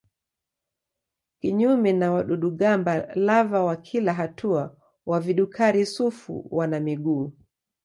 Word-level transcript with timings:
Kinyume 1.39 1.91
na 1.93 2.11
wadudu-gamba 2.11 3.15
lava 3.15 3.63
wa 3.63 3.75
kila 3.75 4.13
hatua 4.13 4.77
wa 5.05 5.19
vidukari-sufu 5.19 6.47
wana 6.51 6.79
miguu. 6.79 7.33